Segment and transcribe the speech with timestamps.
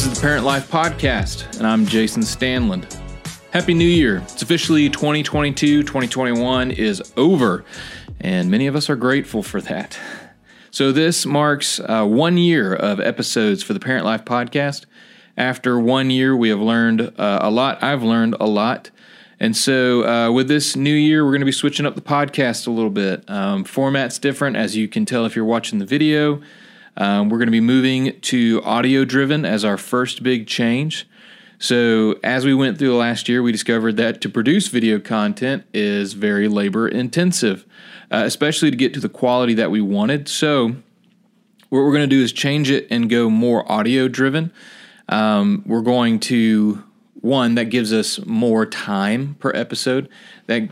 [0.00, 2.90] This is the Parent Life Podcast, and I'm Jason Stanland.
[3.52, 4.22] Happy New Year.
[4.22, 7.66] It's officially 2022, 2021 is over,
[8.18, 9.98] and many of us are grateful for that.
[10.70, 14.86] So, this marks uh, one year of episodes for the Parent Life Podcast.
[15.36, 17.82] After one year, we have learned uh, a lot.
[17.82, 18.90] I've learned a lot.
[19.38, 22.66] And so, uh, with this new year, we're going to be switching up the podcast
[22.66, 23.28] a little bit.
[23.28, 26.40] Um, format's different, as you can tell if you're watching the video.
[26.96, 31.08] Um, we're going to be moving to audio driven as our first big change.
[31.58, 36.14] So, as we went through last year, we discovered that to produce video content is
[36.14, 37.66] very labor intensive,
[38.10, 40.26] uh, especially to get to the quality that we wanted.
[40.26, 40.68] So,
[41.68, 44.52] what we're going to do is change it and go more audio driven.
[45.10, 46.82] Um, we're going to
[47.20, 50.08] one that gives us more time per episode.
[50.46, 50.70] That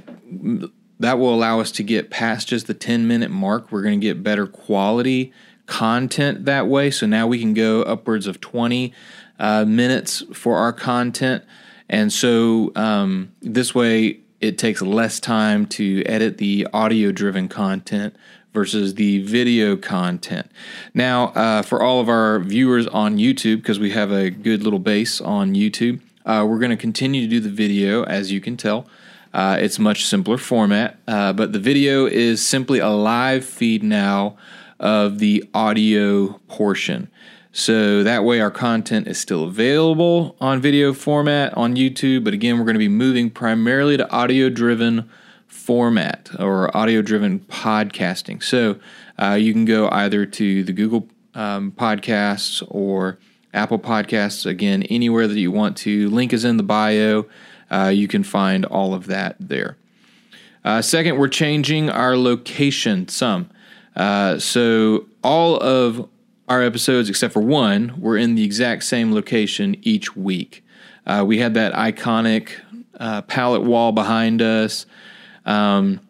[1.00, 3.70] that will allow us to get past just the 10 minute mark.
[3.70, 5.32] We're going to get better quality
[5.68, 6.90] content that way.
[6.90, 8.92] So now we can go upwards of 20
[9.38, 11.44] uh, minutes for our content.
[11.88, 18.16] And so um, this way, it takes less time to edit the audio driven content
[18.52, 20.50] versus the video content.
[20.94, 24.78] Now, uh, for all of our viewers on YouTube, because we have a good little
[24.78, 28.56] base on YouTube, uh, we're going to continue to do the video, as you can
[28.56, 28.86] tell.
[29.34, 34.36] Uh, it's much simpler format, uh, but the video is simply a live feed now
[34.80, 37.10] of the audio portion.
[37.52, 42.22] So that way, our content is still available on video format on YouTube.
[42.22, 45.10] But again, we're going to be moving primarily to audio driven
[45.46, 48.42] format or audio driven podcasting.
[48.42, 48.78] So
[49.20, 53.18] uh, you can go either to the Google um, Podcasts or
[53.52, 54.46] Apple Podcasts.
[54.46, 56.08] Again, anywhere that you want to.
[56.10, 57.26] Link is in the bio.
[57.70, 59.76] Uh, you can find all of that there.
[60.64, 63.50] Uh, second, we're changing our location some.
[63.98, 66.08] Uh, so all of
[66.48, 70.64] our episodes, except for one, were in the exact same location each week.
[71.04, 72.52] Uh, we had that iconic
[73.00, 74.86] uh, pallet wall behind us,
[75.44, 76.00] um,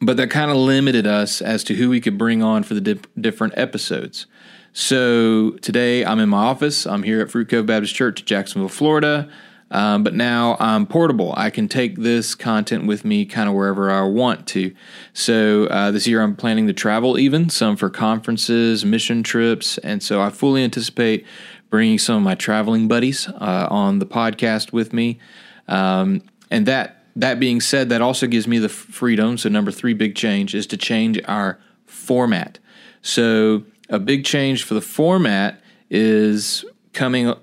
[0.00, 2.80] but that kind of limited us as to who we could bring on for the
[2.80, 4.26] dip- different episodes.
[4.72, 6.86] So today I'm in my office.
[6.86, 9.28] I'm here at Fruit Cove Baptist Church, Jacksonville, Florida.
[9.70, 11.32] Um, but now I'm portable.
[11.36, 14.74] I can take this content with me kind of wherever I want to.
[15.12, 19.78] So uh, this year I'm planning to travel even, some for conferences, mission trips.
[19.78, 21.24] And so I fully anticipate
[21.70, 25.20] bringing some of my traveling buddies uh, on the podcast with me.
[25.68, 29.36] Um, and that that being said, that also gives me the freedom.
[29.36, 32.58] So number three big change is to change our format.
[33.02, 35.60] So a big change for the format
[35.90, 37.34] is coming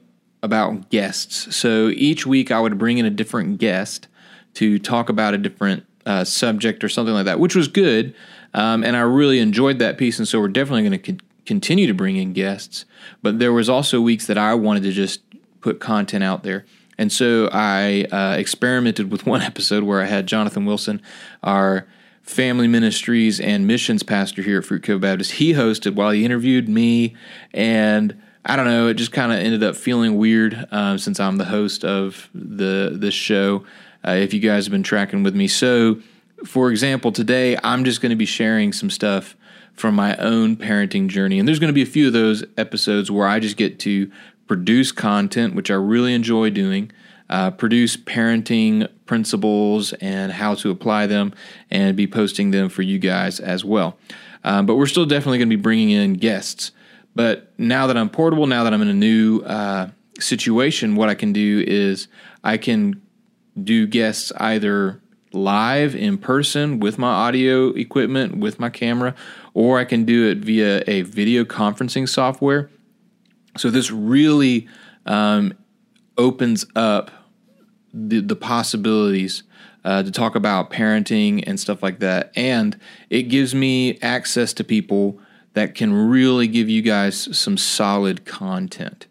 [0.43, 1.55] about guests.
[1.55, 4.07] So each week I would bring in a different guest
[4.55, 8.15] to talk about a different uh, subject or something like that, which was good.
[8.53, 10.19] Um, and I really enjoyed that piece.
[10.19, 12.85] And so we're definitely going to co- continue to bring in guests.
[13.21, 15.21] But there was also weeks that I wanted to just
[15.61, 16.65] put content out there.
[16.97, 21.01] And so I uh, experimented with one episode where I had Jonathan Wilson,
[21.43, 21.87] our
[22.23, 25.33] family ministries and missions pastor here at Fruit Cove Baptist.
[25.33, 27.15] He hosted while he interviewed me
[27.53, 28.87] and I don't know.
[28.87, 32.91] It just kind of ended up feeling weird uh, since I'm the host of the
[32.93, 33.65] this show.
[34.07, 35.99] Uh, if you guys have been tracking with me, so
[36.45, 39.35] for example, today I'm just going to be sharing some stuff
[39.73, 43.11] from my own parenting journey, and there's going to be a few of those episodes
[43.11, 44.09] where I just get to
[44.47, 46.91] produce content, which I really enjoy doing.
[47.29, 51.33] Uh, produce parenting principles and how to apply them,
[51.69, 53.97] and be posting them for you guys as well.
[54.45, 56.71] Um, but we're still definitely going to be bringing in guests.
[57.17, 59.89] But now that I'm portable, now that I'm in a new uh,
[60.19, 62.07] situation, what I can do is
[62.43, 63.01] I can
[63.61, 65.01] do guests either
[65.33, 69.15] live in person with my audio equipment, with my camera,
[69.55, 72.69] or I can do it via a video conferencing software.
[73.57, 74.67] So this really
[75.07, 75.55] um,
[76.19, 77.09] opens up
[77.95, 79.41] the, the possibilities
[79.83, 82.31] uh, to talk about parenting and stuff like that.
[82.35, 82.79] And
[83.09, 85.19] it gives me access to people
[85.57, 89.07] that can really give you guys some solid content.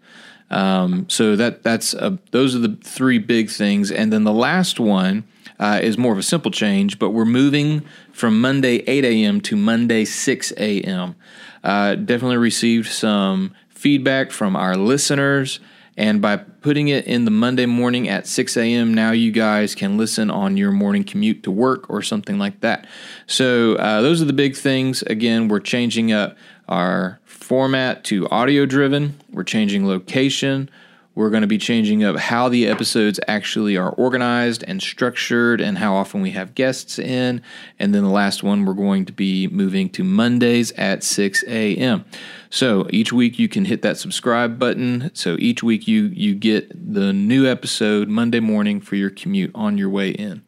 [0.49, 4.79] Um, so that that's a, those are the three big things, and then the last
[4.79, 5.25] one
[5.59, 7.83] uh, is more of a simple change, but we're moving
[8.13, 9.41] from Monday 8 a.m.
[9.41, 11.17] to Monday 6 a.m.
[11.65, 15.59] Uh, definitely received some feedback from our listeners
[15.97, 19.97] and by putting it in the Monday morning at 6 a.m., now you guys can
[19.97, 22.87] listen on your morning commute to work or something like that.
[23.27, 25.03] So, uh, those are the big things.
[25.03, 26.37] Again, we're changing up
[26.69, 30.69] our format to audio driven, we're changing location,
[31.17, 35.79] We're going to be changing up how the episodes actually are organized and structured and
[35.79, 37.41] how often we have guests in.
[37.79, 42.05] And then the last one, we're going to be moving to Mondays at 6 a.m.
[42.51, 45.11] So each week you can hit that subscribe button.
[45.15, 49.79] So each week you you get the new episode Monday morning for your commute on
[49.79, 50.43] your way in.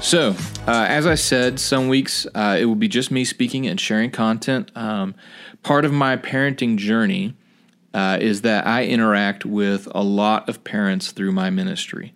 [0.00, 0.34] So,
[0.68, 4.10] uh, as I said, some weeks uh, it will be just me speaking and sharing
[4.10, 4.70] content.
[4.76, 5.14] Um,
[5.62, 7.34] part of my parenting journey
[7.92, 12.14] uh, is that I interact with a lot of parents through my ministry.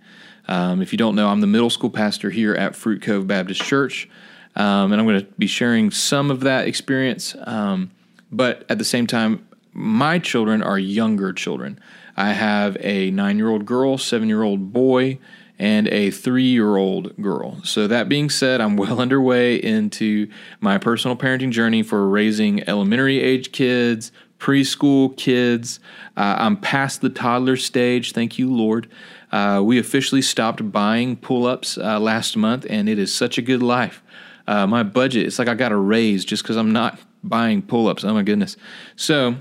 [0.49, 3.63] Um, if you don't know, I'm the middle school pastor here at Fruit Cove Baptist
[3.63, 4.09] Church,
[4.55, 7.35] um, and I'm going to be sharing some of that experience.
[7.47, 7.91] Um,
[8.31, 11.81] but at the same time, my children are younger children.
[12.17, 15.19] I have a nine year old girl, seven year old boy,
[15.59, 17.63] and a three year old girl.
[17.65, 20.29] So, that being said, I'm well underway into
[20.61, 25.81] my personal parenting journey for raising elementary age kids, preschool kids.
[26.17, 28.89] Uh, I'm past the toddler stage, thank you, Lord.
[29.33, 33.43] Uh, we officially stopped buying pull ups uh, last month, and it is such a
[33.43, 34.03] good life.
[34.47, 37.89] Uh, my budget, it's like I got a raise just because I'm not buying pull
[37.89, 38.05] ups.
[38.05, 38.57] Oh my goodness.
[38.95, 39.37] So,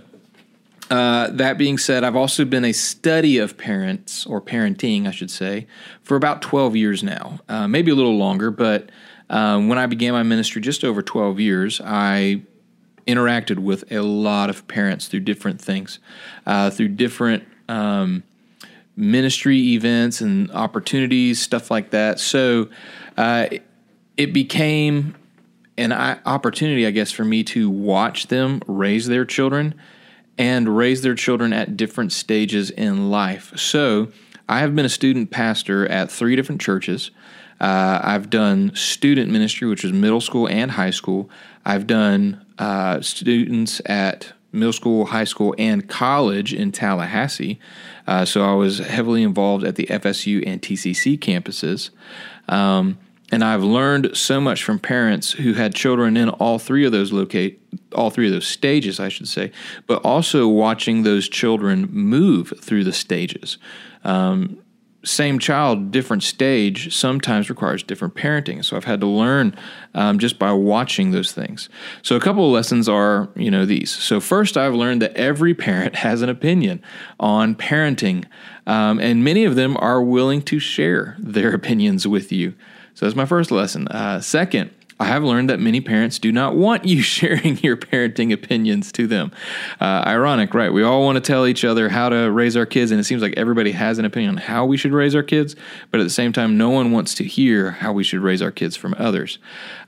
[0.90, 5.32] uh, that being said, I've also been a study of parents, or parenting, I should
[5.32, 5.68] say,
[6.04, 7.40] for about 12 years now.
[7.50, 8.92] Uh, maybe a little longer, but
[9.30, 12.44] um, when I began my ministry just over 12 years, I
[13.08, 16.00] interacted with a lot of parents through different things,
[16.46, 18.24] uh, through different um,
[18.96, 22.20] ministry events and opportunities, stuff like that.
[22.20, 22.70] So
[23.18, 23.48] uh,
[24.18, 25.16] it became
[25.78, 29.76] an opportunity, I guess, for me to watch them raise their children
[30.38, 33.58] and raise their children at different stages in life.
[33.58, 34.12] So,
[34.48, 37.12] I have been a student pastor at three different churches.
[37.60, 41.30] Uh, I've done student ministry, which is middle school and high school.
[41.66, 47.60] I've done uh, students at middle school, high school, and college in Tallahassee.
[48.08, 51.90] Uh, so I was heavily involved at the FSU and TCC campuses.
[52.48, 52.98] Um,
[53.32, 57.12] and I've learned so much from parents who had children in all three of those
[57.12, 57.62] locate
[57.94, 59.52] all three of those stages, I should say,
[59.88, 63.58] but also watching those children move through the stages.
[64.04, 64.62] Um,
[65.06, 68.66] same child, different stage, sometimes requires different parenting.
[68.66, 69.56] So I've had to learn
[69.94, 71.70] um, just by watching those things.
[72.02, 73.92] So a couple of lessons are, you know, these.
[73.92, 76.82] So first, I've learned that every parent has an opinion
[77.20, 78.26] on parenting,
[78.68, 82.54] um, and many of them are willing to share their opinions with you.
[82.94, 83.88] So that's my first lesson.
[83.90, 88.32] Uh, second, I have learned that many parents do not want you sharing your parenting
[88.32, 89.32] opinions to them.
[89.82, 90.72] Uh, ironic, right?
[90.72, 93.22] We all want to tell each other how to raise our kids, and it seems
[93.22, 95.56] like everybody has an opinion on how we should raise our kids,
[95.92, 98.52] but at the same time, no one wants to hear how we should raise our
[98.52, 99.38] kids from others.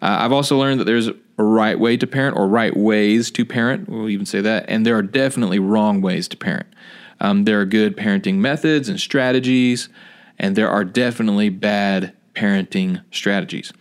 [0.01, 3.45] Uh, I've also learned that there's a right way to parent or right ways to
[3.45, 3.87] parent.
[3.87, 4.65] We'll even say that.
[4.67, 6.67] And there are definitely wrong ways to parent.
[7.19, 9.89] Um, there are good parenting methods and strategies,
[10.37, 13.73] and there are definitely bad parenting strategies.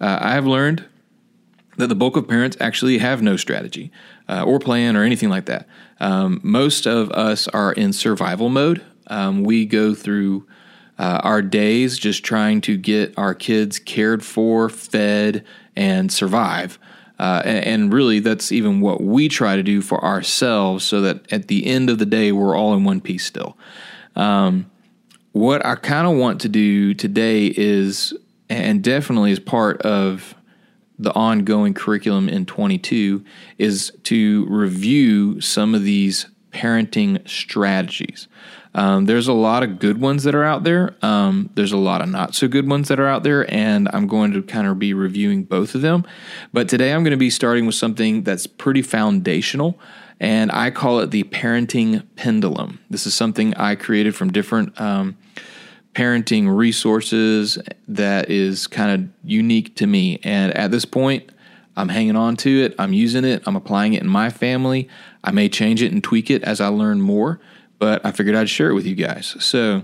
[0.00, 0.84] Uh, I have learned
[1.76, 3.90] that the bulk of parents actually have no strategy
[4.28, 5.66] uh, or plan or anything like that.
[6.00, 8.82] Um, most of us are in survival mode.
[9.06, 10.46] Um, we go through
[10.98, 15.44] uh, our days just trying to get our kids cared for, fed,
[15.74, 16.78] and survive.
[17.18, 21.30] Uh, and, and, really, that's even what we try to do for ourselves so that
[21.32, 23.56] at the end of the day, we're all in one piece still.
[24.16, 24.70] Um,
[25.32, 28.12] what I kind of want to do today is,
[28.48, 30.34] and definitely is part of
[30.98, 33.24] the ongoing curriculum in 22,
[33.58, 38.28] is to review some of these parenting strategies.
[38.74, 40.94] Um, there's a lot of good ones that are out there.
[41.02, 44.06] Um, there's a lot of not so good ones that are out there, and I'm
[44.06, 46.06] going to kind of be reviewing both of them.
[46.52, 49.78] But today I'm going to be starting with something that's pretty foundational
[50.22, 52.78] and I call it the parenting pendulum.
[52.88, 55.16] This is something I created from different um,
[55.96, 60.20] parenting resources that is kind of unique to me.
[60.22, 61.28] And at this point,
[61.76, 64.88] I'm hanging on to it, I'm using it, I'm applying it in my family.
[65.24, 67.40] I may change it and tweak it as I learn more,
[67.82, 69.34] but I figured I'd share it with you guys.
[69.40, 69.82] So,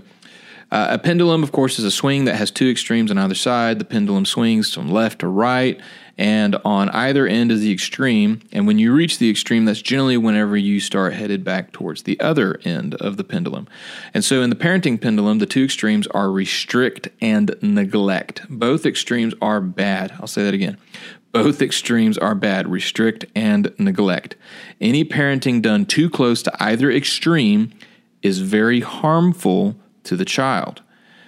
[0.71, 3.77] uh, a pendulum, of course, is a swing that has two extremes on either side.
[3.77, 5.77] The pendulum swings from left to right,
[6.17, 8.41] and on either end is the extreme.
[8.53, 12.17] And when you reach the extreme, that's generally whenever you start headed back towards the
[12.21, 13.67] other end of the pendulum.
[14.13, 18.43] And so in the parenting pendulum, the two extremes are restrict and neglect.
[18.49, 20.13] Both extremes are bad.
[20.21, 20.77] I'll say that again.
[21.33, 24.37] Both extremes are bad, restrict and neglect.
[24.79, 27.73] Any parenting done too close to either extreme
[28.21, 30.81] is very harmful to the child.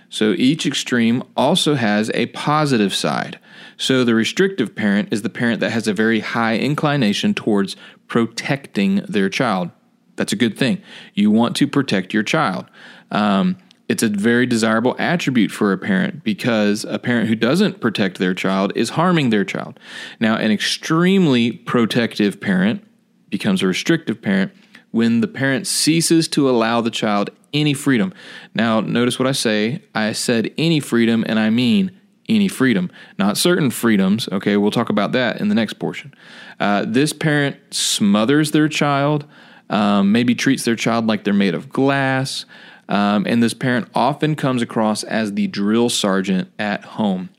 [0.10, 3.40] So each extreme also has a positive side.
[3.78, 8.98] So the restrictive parent is the parent that has a very high inclination towards protecting
[9.08, 9.72] their child.
[10.18, 10.82] That's a good thing.
[11.14, 12.66] You want to protect your child.
[13.10, 13.58] Um,
[13.88, 18.34] it's a very desirable attribute for a parent because a parent who doesn't protect their
[18.34, 19.80] child is harming their child.
[20.20, 22.86] Now, an extremely protective parent
[23.30, 24.52] becomes a restrictive parent
[24.92, 28.14] when the parent ceases to allow the child any freedom.
[28.54, 29.82] Now, notice what I say.
[29.96, 31.92] I said any freedom, and I mean
[32.30, 34.30] any freedom, not certain freedoms.
[34.32, 36.14] Okay, we'll talk about that in the next portion.
[36.60, 39.26] Uh, this parent smothers their child,
[39.70, 42.46] um, maybe treats their child like they're made of glass.
[42.88, 47.30] Um, and this parent often comes across as the drill sergeant at home.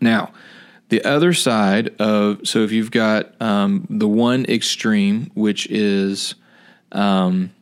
[0.00, 0.32] Now,
[0.88, 6.34] the other side of so if you've got um, the one extreme, which is
[6.96, 7.52] um,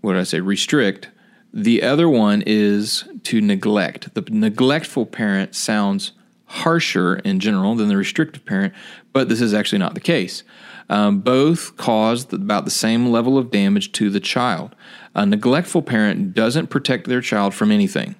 [0.00, 1.08] what did I say, restrict.
[1.52, 4.14] The other one is to neglect.
[4.14, 6.12] The neglectful parent sounds
[6.46, 8.74] harsher in general than the restrictive parent,
[9.12, 10.42] but this is actually not the case.
[10.90, 14.74] Um, both cause about the same level of damage to the child.
[15.14, 18.16] A neglectful parent doesn't protect their child from anything.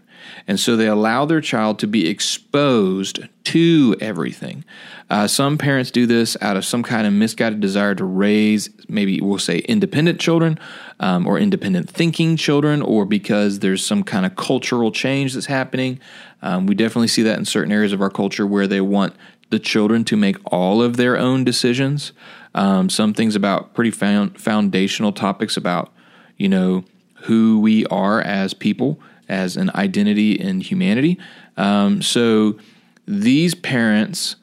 [0.47, 4.65] And so they allow their child to be exposed to everything.
[5.11, 9.21] Uh, some parents do this out of some kind of misguided desire to raise, maybe
[9.21, 10.59] we'll say, independent children
[11.01, 16.01] um, or independent thinking children, or because there's some kind of cultural change that's happening.
[16.43, 19.15] Um, we definitely see that in certain areas of our culture where they want
[19.51, 22.13] the children to make all of their own decisions.
[22.55, 25.93] Um, some things about pretty found, foundational topics about
[26.37, 31.19] you know, who we are as people, as an identity in humanity.
[31.57, 32.59] Um, so
[33.07, 34.37] these parents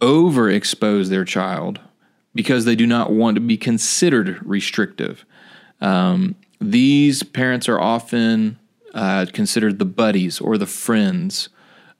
[0.00, 1.80] overexpose their child
[2.34, 5.24] because they do not want to be considered restrictive.
[5.80, 8.58] Um, these parents are often
[8.94, 11.48] uh, considered the buddies or the friends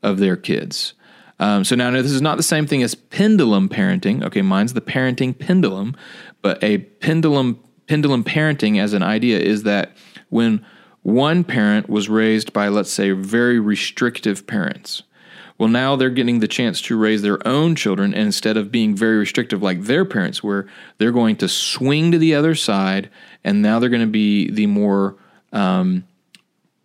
[0.02, 0.95] of their kids.
[1.38, 4.25] Um, so now, this is not the same thing as pendulum parenting.
[4.25, 5.95] Okay, mine's the parenting pendulum,
[6.40, 9.97] but a pendulum pendulum parenting as an idea is that
[10.28, 10.64] when
[11.07, 15.05] one parent was raised by, let's say, very restrictive parents,
[15.57, 18.97] well, now they're getting the chance to raise their own children, and instead of being
[18.97, 20.67] very restrictive like their parents were,
[20.99, 23.09] they're going to swing to the other side,
[23.45, 25.15] and now they're going to be the more
[25.53, 26.05] um,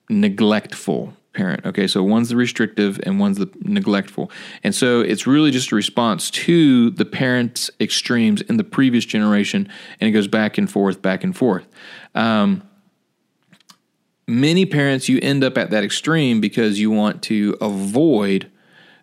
[0.08, 1.66] neglectful parent.
[1.66, 4.30] Okay, so one's the restrictive and one's the neglectful.
[4.64, 9.68] And so it's really just a response to the parents' extremes in the previous generation,
[10.00, 11.66] and it goes back and forth, back and forth.
[12.14, 12.62] Um,
[14.28, 18.50] many parents, you end up at that extreme because you want to avoid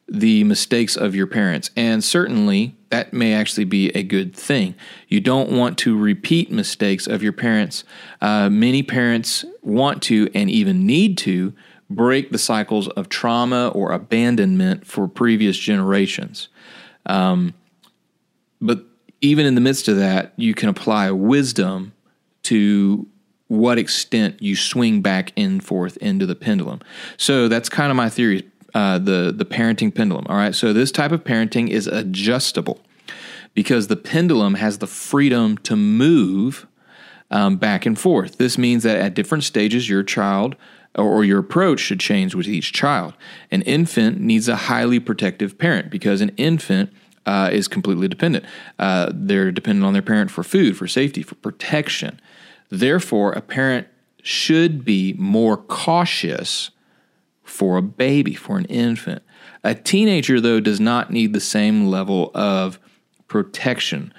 [0.08, 1.70] the mistakes of your parents.
[1.76, 4.74] And certainly that may actually be a good thing.
[5.08, 7.84] You don't want to repeat mistakes of your parents.
[8.20, 11.52] Uh, many parents want to and even need to
[11.90, 16.48] break the cycles of trauma or abandonment for previous generations.
[17.06, 17.54] Um,
[18.60, 18.84] but
[19.20, 21.92] even in the midst of that, you can apply wisdom
[22.44, 23.06] to
[23.48, 26.80] what extent you swing back and forth into the pendulum.
[27.16, 28.48] So that's kind of my theory.
[28.74, 30.26] Uh, the the parenting pendulum.
[30.28, 32.78] All right, so this type of parenting is adjustable
[33.54, 36.66] because the pendulum has the freedom to move
[37.30, 38.36] um, back and forth.
[38.36, 40.54] This means that at different stages, your child
[40.94, 43.14] or your approach should change with each child.
[43.50, 46.92] An infant needs a highly protective parent because an infant
[47.26, 48.44] uh, is completely dependent.
[48.78, 52.20] Uh, they're dependent on their parent for food, for safety, for protection.
[52.70, 53.86] Therefore, a parent
[54.22, 56.70] should be more cautious
[57.42, 59.22] for a baby, for an infant.
[59.64, 62.78] A teenager, though, does not need the same level of
[63.26, 64.12] protection.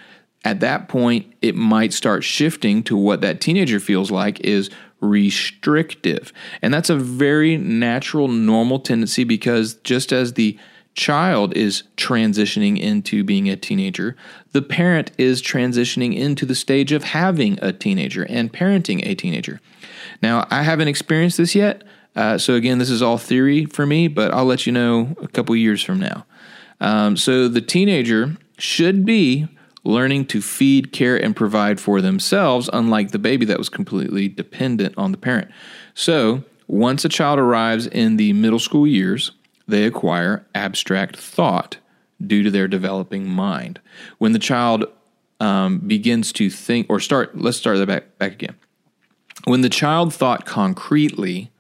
[0.44, 4.70] At that point, it might start shifting to what that teenager feels like is
[5.02, 6.34] restrictive.
[6.62, 10.58] And that's a very natural, normal tendency because just as the
[10.96, 14.16] child is transitioning into being a teenager,
[14.52, 19.62] the parent is transitioning into the stage of having a teenager and parenting a teenager.
[20.22, 21.84] Now, I haven't experienced this yet.
[22.16, 25.28] Uh, so, again, this is all theory for me, but I'll let you know a
[25.28, 26.26] couple years from now.
[26.82, 29.48] Um, so, the teenager should be
[29.84, 34.98] learning to feed, care, and provide for themselves, unlike the baby that was completely dependent
[34.98, 35.50] on the parent.
[35.94, 39.32] So, once a child arrives in the middle school years,
[39.68, 41.78] they acquire abstract thought
[42.26, 43.80] due to their developing mind.
[44.18, 44.86] When the child
[45.40, 48.56] um, begins to think, or start, let's start that back, back again.
[49.46, 51.52] When the child thought concretely,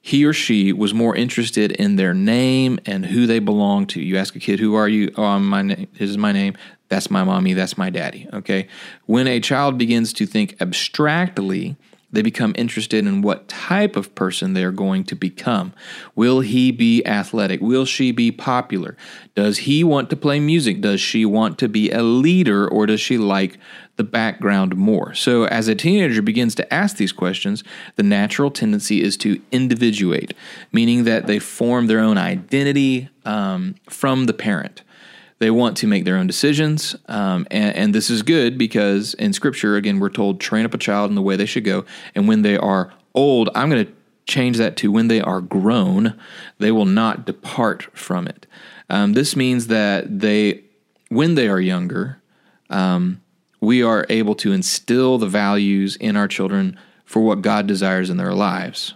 [0.00, 4.00] he or she was more interested in their name and who they belong to.
[4.00, 5.88] You ask a kid, "Who are you?" Oh, my name.
[5.98, 6.56] This is my name.
[6.88, 7.54] That's my mommy.
[7.54, 8.28] That's my daddy.
[8.32, 8.68] Okay.
[9.06, 11.74] When a child begins to think abstractly,
[12.12, 15.72] they become interested in what type of person they are going to become.
[16.14, 17.60] Will he be athletic?
[17.60, 18.96] Will she be popular?
[19.34, 20.80] Does he want to play music?
[20.80, 23.58] Does she want to be a leader or does she like
[23.96, 25.14] the background more?
[25.14, 27.64] So, as a teenager begins to ask these questions,
[27.96, 30.32] the natural tendency is to individuate,
[30.72, 34.82] meaning that they form their own identity um, from the parent.
[35.38, 36.96] They want to make their own decisions.
[37.06, 40.78] Um, and, and this is good because in Scripture, again, we're told train up a
[40.78, 41.84] child in the way they should go.
[42.14, 43.92] And when they are old, I'm going to
[44.26, 46.18] change that to when they are grown,
[46.58, 48.46] they will not depart from it.
[48.88, 50.64] Um, this means that they,
[51.08, 52.20] when they are younger,
[52.70, 53.20] um,
[53.60, 58.16] we are able to instill the values in our children for what God desires in
[58.16, 58.94] their lives.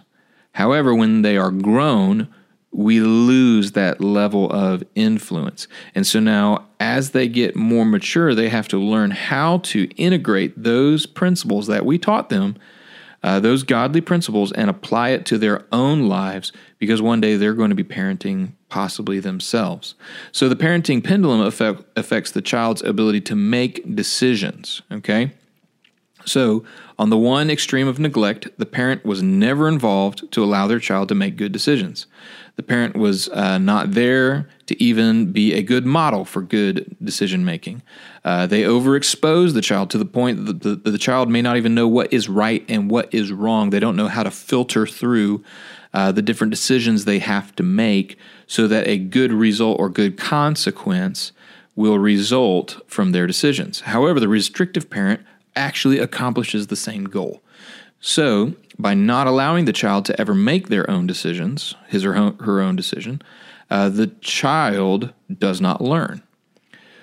[0.53, 2.27] However, when they are grown,
[2.71, 5.67] we lose that level of influence.
[5.93, 10.61] And so now, as they get more mature, they have to learn how to integrate
[10.61, 12.55] those principles that we taught them,
[13.23, 17.53] uh, those godly principles, and apply it to their own lives because one day they're
[17.53, 19.95] going to be parenting possibly themselves.
[20.31, 25.31] So the parenting pendulum effect, affects the child's ability to make decisions, okay?
[26.25, 26.63] So,
[26.99, 31.09] on the one extreme of neglect, the parent was never involved to allow their child
[31.09, 32.05] to make good decisions.
[32.57, 37.43] The parent was uh, not there to even be a good model for good decision
[37.43, 37.81] making.
[38.23, 41.57] Uh, they overexpose the child to the point that the, the, the, child may not
[41.57, 43.69] even know what is right and what is wrong.
[43.69, 45.43] They don't know how to filter through
[45.93, 50.17] uh, the different decisions they have to make so that a good result or good
[50.17, 51.31] consequence
[51.75, 53.81] will result from their decisions.
[53.81, 55.21] However, the restrictive parent
[55.55, 57.41] actually accomplishes the same goal.
[57.99, 62.59] So, by not allowing the child to ever make their own decisions, his or her
[62.59, 63.21] own decision,
[63.69, 66.23] uh, the child does not learn.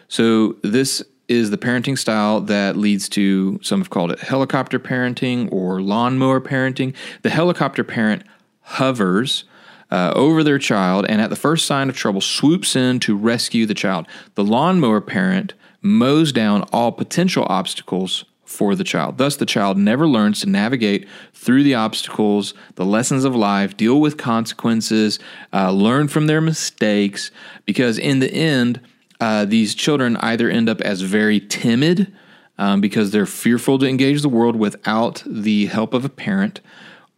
[0.08, 5.50] So, this is the parenting style that leads to some have called it helicopter parenting
[5.52, 6.94] or lawnmower parenting.
[7.22, 8.24] The helicopter parent
[8.62, 9.44] hovers
[9.90, 13.66] uh, over their child and at the first sign of trouble swoops in to rescue
[13.66, 14.06] the child.
[14.34, 19.18] The lawnmower parent mows down all potential obstacles for the child.
[19.18, 24.00] Thus, the child never learns to navigate through the obstacles, the lessons of life, deal
[24.00, 25.18] with consequences,
[25.52, 27.30] uh, learn from their mistakes,
[27.66, 28.80] because in the end,
[29.20, 32.10] uh, these children either end up as very timid
[32.56, 36.60] um, because they're fearful to engage the world without the help of a parent,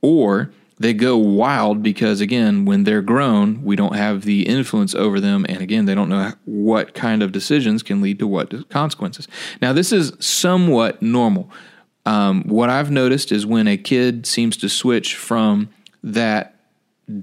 [0.02, 5.20] or they go wild because again when they're grown we don't have the influence over
[5.20, 5.46] them.
[5.48, 9.28] And again they don't know what kind of decisions can lead to what consequences.
[9.62, 11.48] Now this is somewhat normal.
[12.06, 15.68] Um, what i've noticed is when a kid seems to switch from
[16.02, 16.56] that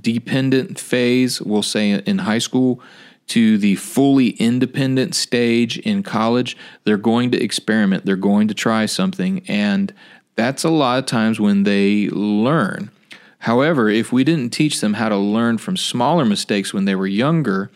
[0.02, 2.80] dependent phase we'll say in high school
[3.26, 8.06] to the fully independent stage in college they're going to experiment.
[8.06, 9.44] They're going to try something.
[9.48, 9.94] And
[10.36, 12.92] that's a lot of times when they learn
[13.40, 17.08] However, if we didn't teach them how to learn from smaller mistakes when they were
[17.08, 17.72] younger,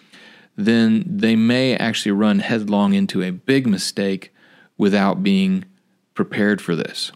[0.56, 4.34] then they may actually run headlong into a big mistake
[4.78, 5.66] without being
[6.14, 7.12] prepared for this.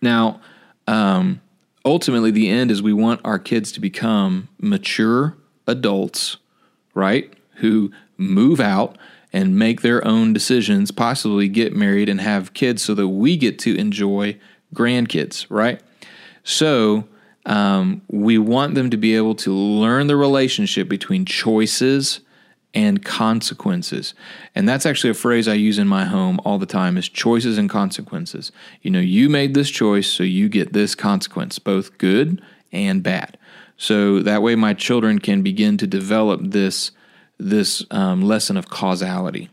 [0.00, 0.40] Now,
[0.86, 1.40] um,
[1.84, 6.36] ultimately, the end is we want our kids to become mature adults,
[6.94, 7.32] right?
[7.56, 8.96] Who move out
[9.32, 13.58] and make their own decisions, possibly get married and have kids so that we get
[13.60, 14.38] to enjoy
[14.74, 15.82] grandkids, right?
[16.42, 17.06] So,
[17.48, 22.20] um, we want them to be able to learn the relationship between choices
[22.74, 24.12] and consequences.
[24.54, 27.56] And that's actually a phrase I use in my home all the time is choices
[27.56, 28.52] and consequences.
[28.82, 33.38] You know, you made this choice, so you get this consequence, both good and bad.
[33.78, 36.92] So that way my children can begin to develop this
[37.40, 39.48] this um, lesson of causality.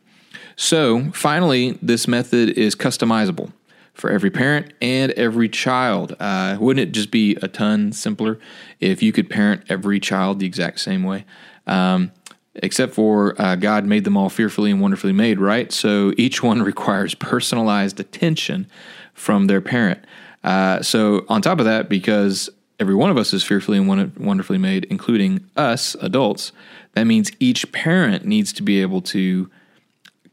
[0.56, 3.52] So finally, this method is customizable
[3.96, 6.16] for every parent and every child.
[6.20, 8.40] Uh, wouldn't it just be a ton simpler
[8.80, 11.26] if you could parent every child the exact same way?
[11.66, 12.12] Um,
[12.56, 15.72] except for uh, God made them all fearfully and wonderfully made, right?
[15.72, 18.68] So each one requires personalized attention
[19.14, 20.06] from their parent.
[20.44, 24.60] Uh, so, on top of that, because every one of us is fearfully and wonderfully
[24.60, 26.52] made, including us adults,
[26.94, 29.50] that means each parent needs to be able to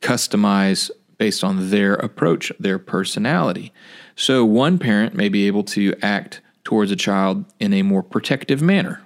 [0.00, 0.90] customize
[1.22, 3.72] based on their approach, their personality.
[4.16, 8.60] So, one parent may be able to act towards a child in a more protective
[8.60, 9.00] manner,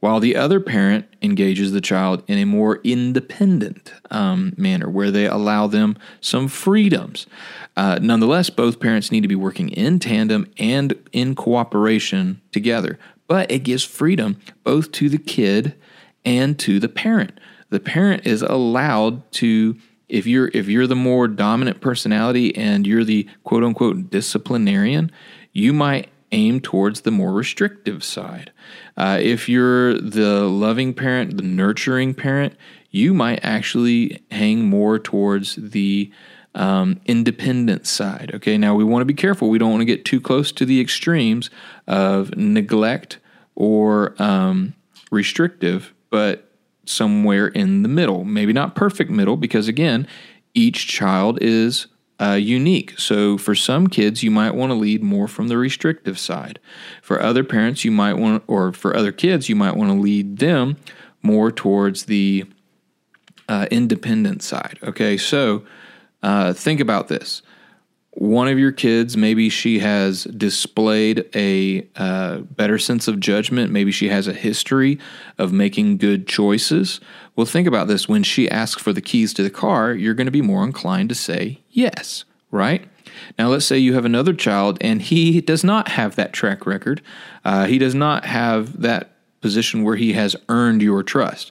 [0.00, 5.26] while the other parent engages the child in a more independent um, manner where they
[5.26, 7.28] allow them some freedoms.
[7.76, 12.98] Uh, nonetheless, both parents need to be working in tandem and in cooperation together,
[13.28, 15.76] but it gives freedom both to the kid
[16.24, 17.38] and to the parent.
[17.70, 19.76] The parent is allowed to
[20.12, 25.10] if you're if you're the more dominant personality and you're the quote unquote disciplinarian,
[25.52, 28.52] you might aim towards the more restrictive side.
[28.96, 32.54] Uh, if you're the loving parent, the nurturing parent,
[32.90, 36.12] you might actually hang more towards the
[36.54, 38.32] um, independent side.
[38.34, 39.48] Okay, now we want to be careful.
[39.48, 41.48] We don't want to get too close to the extremes
[41.86, 43.18] of neglect
[43.54, 44.74] or um,
[45.10, 46.51] restrictive, but
[46.84, 48.24] somewhere in the middle.
[48.24, 50.06] Maybe not perfect middle, because again,
[50.54, 51.86] each child is
[52.20, 52.98] uh, unique.
[52.98, 56.60] So for some kids, you might want to lead more from the restrictive side.
[57.02, 60.38] For other parents, you might want, or for other kids, you might want to lead
[60.38, 60.76] them
[61.22, 62.44] more towards the
[63.48, 64.78] uh, independent side.
[64.82, 65.64] Okay, so
[66.22, 67.42] uh, think about this.
[68.14, 73.72] One of your kids, maybe she has displayed a uh, better sense of judgment.
[73.72, 74.98] Maybe she has a history
[75.38, 77.00] of making good choices.
[77.36, 78.08] Well, think about this.
[78.08, 81.08] When she asks for the keys to the car, you're going to be more inclined
[81.08, 82.86] to say yes, right?
[83.38, 87.00] Now, let's say you have another child and he does not have that track record.
[87.46, 91.50] Uh, he does not have that position where he has earned your trust.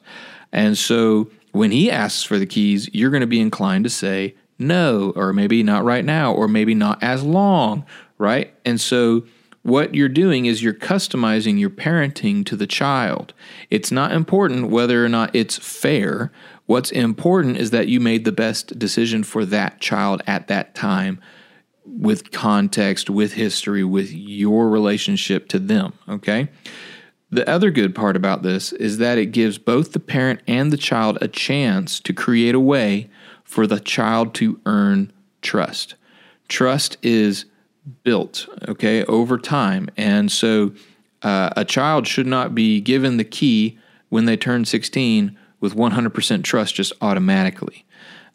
[0.51, 4.35] And so when he asks for the keys, you're going to be inclined to say
[4.61, 7.85] no, or maybe not right now, or maybe not as long,
[8.17, 8.53] right?
[8.65, 9.23] And so
[9.63, 13.33] what you're doing is you're customizing your parenting to the child.
[13.69, 16.31] It's not important whether or not it's fair.
[16.65, 21.19] What's important is that you made the best decision for that child at that time
[21.85, 26.49] with context, with history, with your relationship to them, okay?
[27.29, 30.77] The other good part about this is that it gives both the parent and the
[30.77, 33.09] child a chance to create a way
[33.51, 35.11] for the child to earn
[35.41, 35.95] trust.
[36.47, 37.43] Trust is
[38.03, 39.89] built, okay, over time.
[39.97, 40.71] And so
[41.21, 46.43] uh, a child should not be given the key when they turn 16 with 100%
[46.45, 47.83] trust just automatically.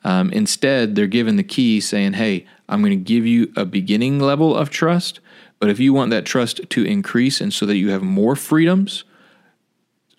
[0.05, 4.21] Um, instead, they're given the key saying, hey, I'm going to give you a beginning
[4.21, 5.21] level of trust,
[5.59, 9.05] but if you want that trust to increase and so that you have more freedoms,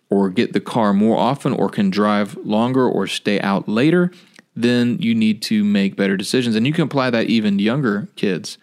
[0.09, 4.11] or get the car more often, or can drive longer, or stay out later,
[4.61, 6.55] then you need to make better decisions.
[6.55, 8.57] And you can apply that even younger kids.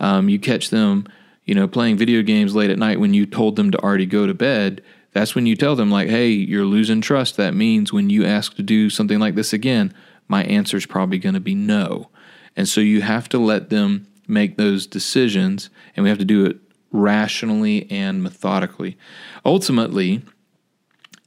[0.00, 1.06] Um, you catch them,
[1.44, 4.26] you know, playing video games late at night when you told them to already go
[4.26, 4.82] to bed.
[5.12, 7.36] That's when you tell them, like, hey, you're losing trust.
[7.36, 9.94] That means when you ask to do something like this again,
[10.28, 12.10] my answer is probably going to be no.
[12.56, 16.44] And so you have to let them make those decisions, and we have to do
[16.44, 16.58] it
[16.90, 18.98] rationally and methodically.
[19.44, 20.22] Ultimately,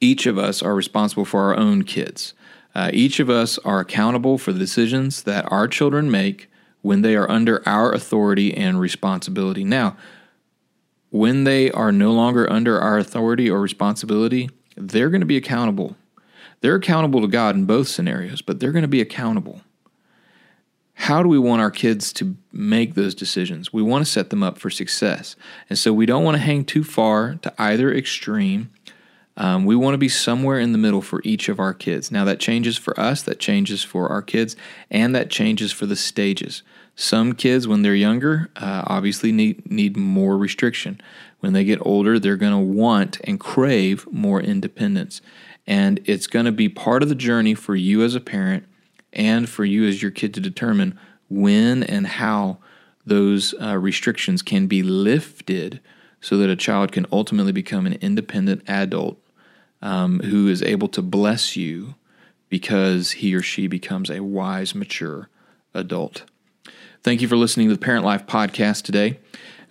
[0.02, 2.34] each of us are responsible for our own kids.
[2.76, 6.50] Uh, each of us are accountable for the decisions that our children make
[6.82, 9.64] when they are under our authority and responsibility.
[9.64, 9.98] Now,
[11.10, 15.96] when they are no longer under our authority or responsibility, they're going to be accountable.
[16.62, 19.62] They're accountable to God in both scenarios, but they're going to be accountable.
[20.94, 23.72] How do we want our kids to make those decisions?
[23.72, 25.38] We want to set them up for success.
[25.70, 28.70] And so we don't want to hang too far to either extreme
[29.40, 32.12] um, we want to be somewhere in the middle for each of our kids.
[32.12, 34.58] Now, that changes for us, that changes for our kids,
[34.92, 36.62] and that changes for the stages.
[36.94, 41.00] Some kids, when they're younger, uh, obviously need, need more restriction.
[41.40, 45.22] When they get older, they're going to want and crave more independence.
[45.66, 48.66] And it's going to be part of the journey for you as a parent
[49.14, 51.00] and for you as your kid to determine
[51.30, 52.58] when and how
[53.06, 55.80] those uh, restrictions can be lifted
[56.20, 59.18] so that a child can ultimately become an independent adult
[59.82, 61.96] um, who is able to bless you
[62.50, 65.30] because he or she becomes a wise, mature
[65.74, 66.24] adult.
[67.04, 69.20] Thank you for listening to the Parent Life podcast today.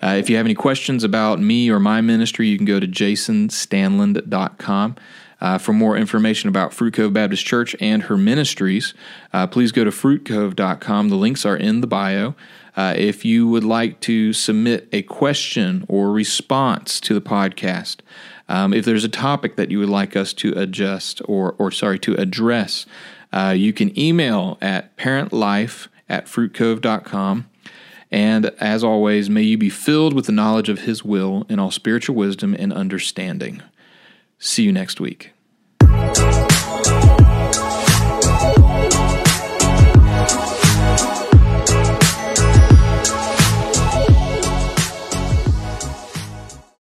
[0.03, 2.87] Uh, if you have any questions about me or my ministry, you can go to
[2.87, 4.97] jasonstanland.com.
[5.41, 8.93] Uh, for more information about Fruit Cove Baptist Church and her ministries,
[9.33, 11.09] uh, please go to fruitcove.com.
[11.09, 12.35] The links are in the bio.
[12.77, 17.99] Uh, if you would like to submit a question or response to the podcast,
[18.49, 21.99] um, if there's a topic that you would like us to adjust or, or sorry,
[22.01, 22.87] to address,
[23.33, 27.49] uh, you can email at parentlife at fruitcove.com.
[28.11, 31.71] And as always, may you be filled with the knowledge of His will in all
[31.71, 33.63] spiritual wisdom and understanding.
[34.39, 35.33] See you next week.